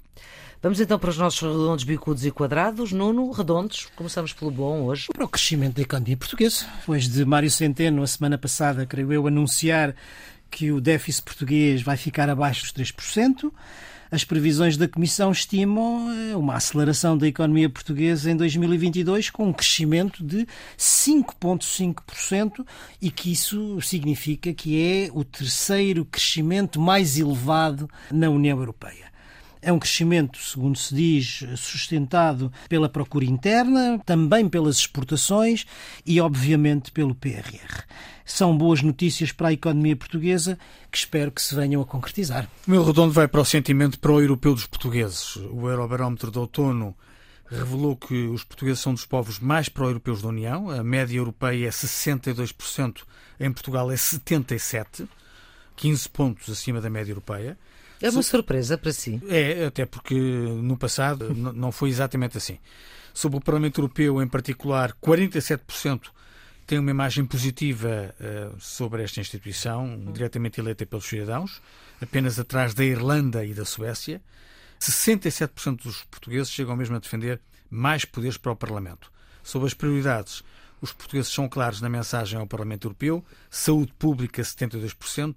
[0.65, 2.91] Vamos então para os nossos redondos, bicudos e quadrados.
[2.91, 5.09] Nuno, redondos, começamos pelo bom hoje.
[5.13, 6.65] Para o crescimento da economia portuguesa.
[6.79, 9.95] Depois de Mário Centeno, a semana passada, creio eu, anunciar
[10.49, 13.51] que o déficit português vai ficar abaixo dos 3%.
[14.09, 19.53] As previsões da Comissão estimam eh, uma aceleração da economia portuguesa em 2022 com um
[19.53, 20.47] crescimento de
[20.79, 22.65] 5,5%
[22.99, 29.13] e que isso significa que é o terceiro crescimento mais elevado na União Europeia.
[29.65, 35.65] É um crescimento, segundo se diz, sustentado pela procura interna, também pelas exportações
[36.05, 37.83] e, obviamente, pelo PRR.
[38.23, 40.59] São boas notícias para a economia portuguesa
[40.91, 42.47] que espero que se venham a concretizar.
[42.67, 45.35] O meu redondo vai para o sentimento pró-europeu dos portugueses.
[45.35, 46.95] O Eurobarómetro de outono
[47.49, 50.69] revelou que os portugueses são dos povos mais pró-europeus da União.
[50.69, 53.01] A média europeia é 62%,
[53.39, 55.07] em Portugal é 77%,
[55.75, 57.57] 15 pontos acima da média europeia.
[58.01, 59.21] É uma surpresa para si.
[59.29, 62.59] É, até porque no passado não foi exatamente assim.
[63.13, 66.09] Sobre o Parlamento Europeu, em particular, 47%
[66.67, 71.61] têm uma imagem positiva uh, sobre esta instituição, diretamente eleita pelos cidadãos,
[72.01, 74.21] apenas atrás da Irlanda e da Suécia.
[74.81, 79.11] 67% dos portugueses chegam mesmo a defender mais poderes para o Parlamento.
[79.43, 80.43] Sobre as prioridades,
[80.81, 85.35] os portugueses são claros na mensagem ao Parlamento Europeu: saúde pública, 72%,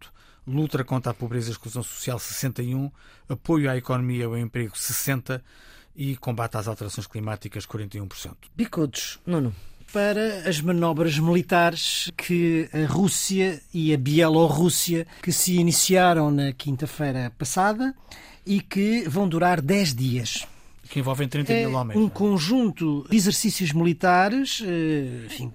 [0.49, 2.91] luta contra a pobreza e a exclusão social 61,
[3.29, 5.43] apoio à economia e ao emprego 60
[5.95, 8.35] e combate às alterações climáticas 41%.
[8.57, 9.55] Bicudos, Nuno.
[9.93, 17.33] para as manobras militares que a Rússia e a Bielorrússia que se iniciaram na quinta-feira
[17.37, 17.95] passada
[18.47, 20.47] e que vão durar 10 dias.
[20.89, 21.99] Que envolvem 30 é mil homens.
[21.99, 22.11] Um é?
[22.11, 25.53] conjunto de exercícios militares, eh, enfim,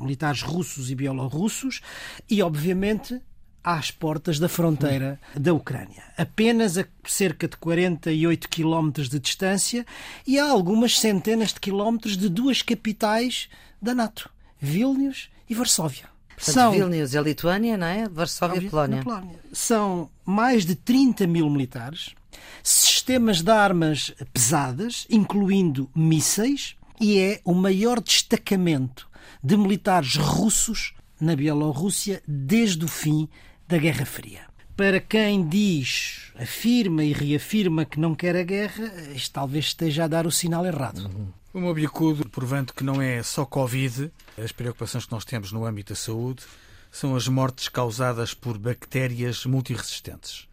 [0.00, 1.80] militares russos e bielorrussos,
[2.28, 3.20] e obviamente
[3.64, 9.86] às portas da fronteira da Ucrânia, apenas a cerca de 48 quilómetros de distância
[10.26, 13.48] e a algumas centenas de quilómetros de duas capitais
[13.80, 14.28] da NATO,
[14.60, 16.10] Vilnius e Varsóvia.
[16.28, 16.72] Portanto, São...
[16.72, 18.08] Vilnius é Lituânia, não é?
[18.08, 19.02] Varsóvia, Polónia.
[19.02, 19.38] Polónia.
[19.52, 22.14] São mais de 30 mil militares,
[22.62, 29.08] sistemas de armas pesadas, incluindo mísseis, e é o maior destacamento
[29.42, 33.28] de militares russos na Bielorrússia desde o fim
[33.72, 34.42] da Guerra Fria.
[34.76, 40.08] Para quem diz, afirma e reafirma que não quer a guerra, isto talvez esteja a
[40.08, 41.06] dar o sinal errado.
[41.06, 41.28] Uhum.
[41.54, 45.64] O meu bicudo, provando que não é só Covid, as preocupações que nós temos no
[45.64, 46.42] âmbito da saúde
[46.90, 50.46] são as mortes causadas por bactérias multiresistentes.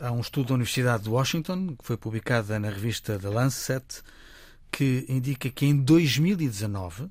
[0.00, 4.02] Há um estudo da Universidade de Washington, que foi publicado na revista The Lancet,
[4.72, 7.08] que indica que em 2019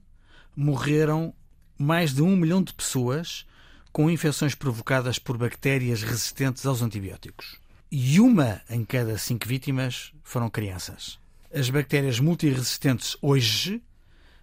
[0.53, 1.33] morreram
[1.77, 3.45] mais de um milhão de pessoas
[3.91, 7.57] com infecções provocadas por bactérias resistentes aos antibióticos.
[7.91, 11.17] E uma em cada cinco vítimas foram crianças.
[11.51, 13.81] As bactérias multiresistentes hoje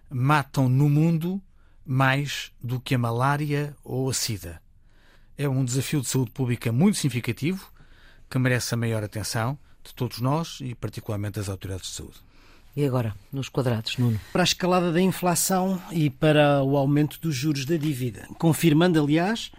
[0.09, 1.41] matam no mundo
[1.85, 4.61] mais do que a malária ou a sida.
[5.37, 7.71] É um desafio de saúde pública muito significativo
[8.29, 12.26] que merece a maior atenção de todos nós e, particularmente, das autoridades de saúde.
[12.77, 14.19] E agora, nos quadrados, Nuno?
[14.31, 18.27] Para a escalada da inflação e para o aumento dos juros da dívida.
[18.37, 19.51] Confirmando, aliás,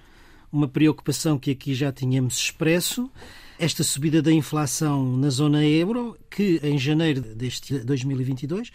[0.52, 3.10] uma preocupação que aqui já tínhamos expresso,
[3.58, 8.70] esta subida da inflação na zona euro, que em janeiro deste 2022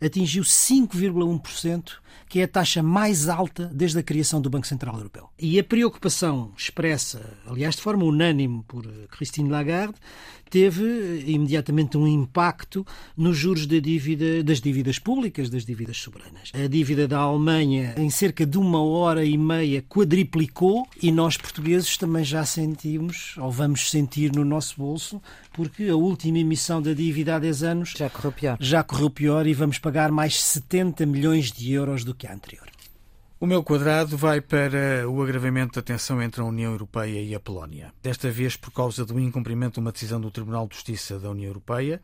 [0.00, 1.94] atingiu 5,1%,
[2.28, 5.28] que é a taxa mais alta desde a criação do Banco Central Europeu.
[5.36, 9.98] E a preocupação expressa, aliás, de forma unânime por Christine Lagarde,
[10.50, 12.84] teve imediatamente um impacto
[13.16, 16.50] nos juros da dívida, das dívidas públicas, das dívidas soberanas.
[16.52, 21.96] A dívida da Alemanha, em cerca de uma hora e meia, quadriplicou e nós, portugueses,
[21.96, 25.22] também já sentimos, ou vamos sentir no nosso bolso,
[25.52, 28.56] porque a última emissão da dívida há 10 anos já correu pior.
[28.60, 32.69] Já correu pior e vamos pagar mais 70 milhões de euros do que a anterior.
[33.42, 37.40] O meu quadrado vai para o agravamento da tensão entre a União Europeia e a
[37.40, 37.90] Polónia.
[38.02, 41.48] Desta vez por causa do incumprimento de uma decisão do Tribunal de Justiça da União
[41.48, 42.02] Europeia,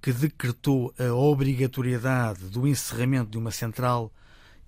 [0.00, 4.12] que decretou a obrigatoriedade do encerramento de uma central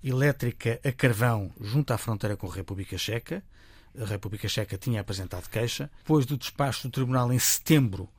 [0.03, 3.41] elétrica a carvão junto à fronteira com a República Checa.
[3.97, 5.89] A República Checa tinha apresentado queixa.
[5.99, 8.09] Depois do despacho do Tribunal em setembro,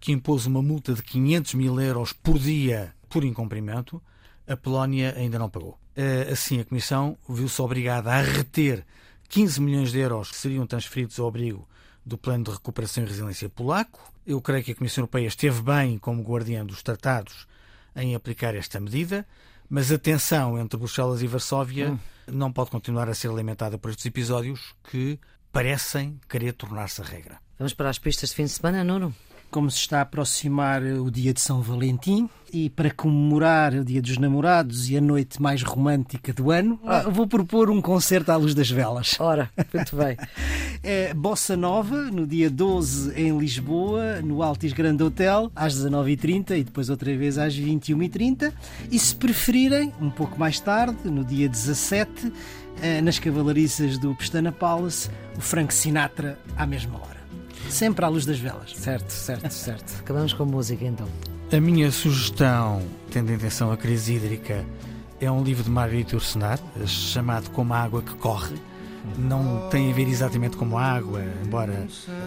[0.00, 4.02] que impôs uma multa de 500 mil euros por dia por incumprimento,
[4.46, 5.78] a Polónia ainda não pagou.
[5.96, 8.84] Eh, assim, a Comissão viu-se obrigada a reter
[9.28, 11.68] 15 milhões de euros que seriam transferidos ao abrigo
[12.04, 14.12] do Plano de Recuperação e Resiliência polaco.
[14.26, 17.46] Eu creio que a Comissão Europeia esteve bem como guardiã dos tratados
[17.96, 19.26] em aplicar esta medida,
[19.68, 21.98] mas a tensão entre Bruxelas e Varsóvia hum.
[22.26, 25.18] não pode continuar a ser alimentada por estes episódios que
[25.52, 27.38] parecem querer tornar-se a regra.
[27.58, 29.14] Vamos para as pistas de fim de semana, Nuno?
[29.54, 34.02] Como se está a aproximar o dia de São Valentim e para comemorar o dia
[34.02, 37.08] dos namorados e a noite mais romântica do ano, ah.
[37.08, 39.14] vou propor um concerto à luz das velas.
[39.20, 40.16] Ora, muito bem.
[40.82, 46.64] é Bossa Nova, no dia 12 em Lisboa, no Altis Grande Hotel, às 19h30 e
[46.64, 48.52] depois outra vez às 21h30.
[48.90, 52.32] E se preferirem, um pouco mais tarde, no dia 17,
[52.82, 57.23] eh, nas cavalariças do Pestana Palace, o Frank Sinatra à mesma hora
[57.70, 58.74] sempre à luz das velas.
[58.76, 59.94] Certo, certo, certo.
[60.00, 61.08] Acabamos com a música então.
[61.52, 64.64] A minha sugestão, tendo em atenção a crise hídrica,
[65.20, 68.56] é um livro de Marguerite Ursenar, chamado Como a Água que Corre.
[69.18, 71.86] Não tem a ver exatamente como a água, embora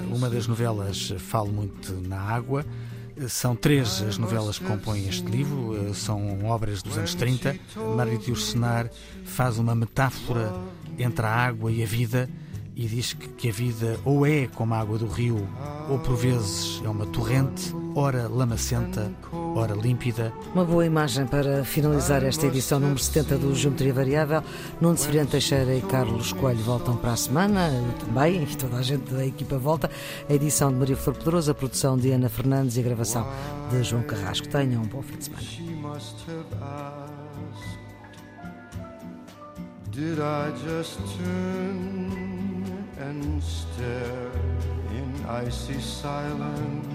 [0.09, 2.63] uma das novelas fale muito na água.
[3.27, 7.55] São três as novelas que compõem este livro, são obras dos anos 30.
[7.95, 8.91] Marguerite Ursenar
[9.25, 10.53] faz uma metáfora
[10.99, 12.29] entre a água e a vida
[12.77, 15.47] e diz que, que a vida ou é como a água do rio,
[15.89, 19.11] ou por vezes é uma torrente, ora lamacenta,
[19.55, 20.31] ora límpida.
[20.53, 24.43] Uma boa imagem para finalizar esta edição número 70 do Geometria Variável.
[24.79, 29.11] Nuno Severiano Teixeira e Carlos Coelho voltam para a semana, também, e toda a gente
[29.11, 29.89] da equipa volta.
[30.29, 33.27] A edição de Maria Flor Pedroso, a produção de Ana Fernandes e a gravação
[33.71, 34.47] de João Carrasco.
[34.49, 35.41] Tenham um bom fim de semana.
[42.99, 44.31] And stare
[44.91, 46.87] in icy silence.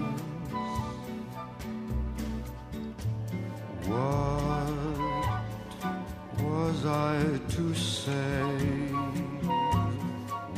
[3.85, 4.73] What
[6.41, 7.39] was I?
[7.49, 8.93] To say?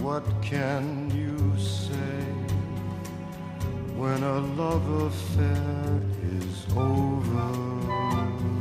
[0.02, 2.22] What can you say
[3.96, 6.02] when a love affair
[6.40, 8.55] is over?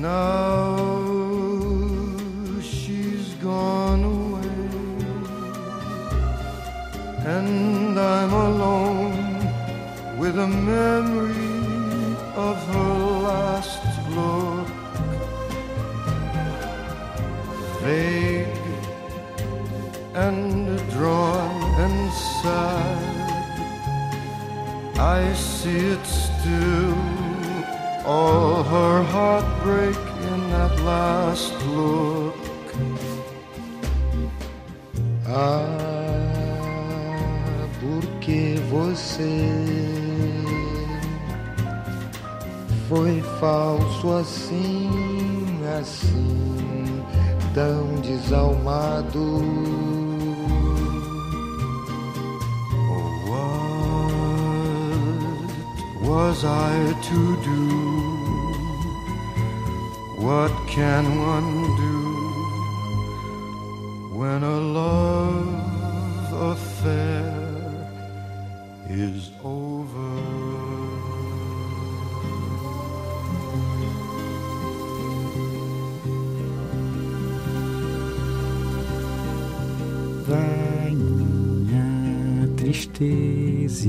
[0.00, 0.96] Now
[2.62, 4.48] she's gone away,
[7.26, 9.36] and I'm alone
[10.18, 12.94] with a memory of her
[13.28, 13.84] last
[14.16, 14.68] look.
[17.82, 18.46] Vague
[20.14, 23.02] and drawn and sad,
[24.98, 26.96] I see it still
[28.06, 29.79] all her heartbreak
[30.84, 32.34] last look.
[35.26, 35.66] Ah,
[37.80, 39.48] porque você
[42.88, 44.88] foi falso assim,
[45.80, 47.04] assim,
[47.54, 49.42] tão desalmado.
[52.88, 53.44] Oh, what
[56.08, 57.99] was I to do?
[60.30, 61.52] What can one
[61.84, 61.98] do
[64.18, 67.34] when a love affair
[68.88, 70.12] is over?
[80.28, 83.88] Vai minha tristeza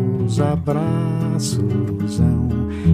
[0.31, 2.47] os abraços hão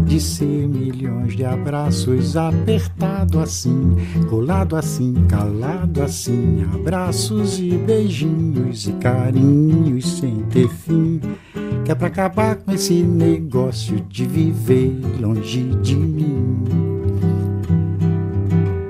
[0.06, 3.96] de ser milhões de abraços, apertado assim,
[4.28, 11.22] colado assim, calado assim, abraços e beijinhos e carinhos sem ter fim.
[11.86, 16.64] Que é pra acabar com esse negócio de viver longe de mim.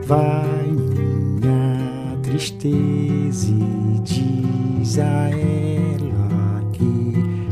[0.05, 7.26] Vai minha tristeza e diz a ela que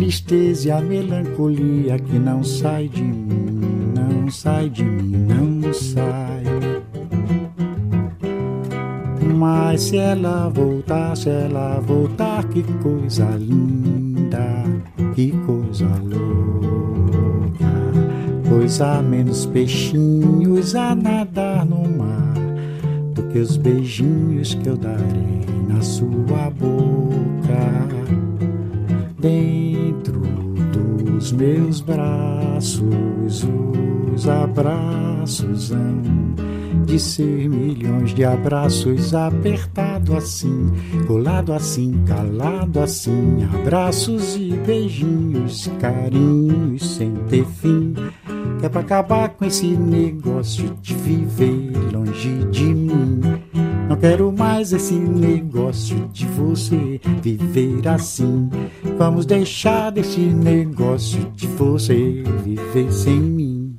[0.00, 6.42] tristeza e a melancolia que não sai de mim, não sai de mim, não sai.
[9.36, 14.64] Mas se ela voltar, se ela voltar, que coisa linda,
[15.14, 17.66] que coisa louca.
[18.48, 22.34] Pois há menos peixinhos a nadar no mar
[23.14, 26.80] do que os beijinhos que eu darei na sua boca.
[29.20, 29.69] Dentro
[31.20, 33.46] dos meus braços,
[34.14, 36.00] os abraços hão
[36.86, 40.68] de ser milhões de abraços apertado assim,
[41.06, 47.94] colado assim, calado assim, abraços e beijinhos, carinhos sem ter fim.
[48.62, 53.20] É pra acabar com esse negócio de viver longe de mim.
[53.90, 58.48] Não quero mais esse negócio de você viver assim.
[58.96, 63.76] Vamos deixar desse negócio de você viver sem mim.